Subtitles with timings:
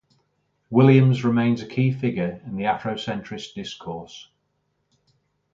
[0.71, 4.31] Williams remains a key figure in the Afrocentrist discourse.